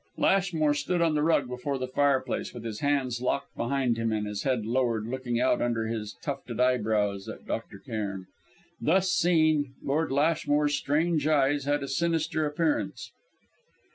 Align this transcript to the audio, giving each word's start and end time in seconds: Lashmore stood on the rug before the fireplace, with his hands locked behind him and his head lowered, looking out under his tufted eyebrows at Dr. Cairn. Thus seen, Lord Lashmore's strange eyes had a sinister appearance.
Lashmore 0.17 0.73
stood 0.73 0.99
on 0.99 1.13
the 1.13 1.21
rug 1.21 1.47
before 1.47 1.77
the 1.77 1.87
fireplace, 1.87 2.55
with 2.55 2.63
his 2.63 2.79
hands 2.79 3.21
locked 3.21 3.55
behind 3.55 3.97
him 3.99 4.11
and 4.11 4.25
his 4.25 4.41
head 4.41 4.65
lowered, 4.65 5.05
looking 5.05 5.39
out 5.39 5.61
under 5.61 5.85
his 5.85 6.15
tufted 6.23 6.59
eyebrows 6.59 7.29
at 7.29 7.45
Dr. 7.45 7.77
Cairn. 7.77 8.25
Thus 8.81 9.11
seen, 9.11 9.75
Lord 9.83 10.11
Lashmore's 10.11 10.73
strange 10.75 11.27
eyes 11.27 11.65
had 11.65 11.83
a 11.83 11.87
sinister 11.87 12.47
appearance. 12.47 13.11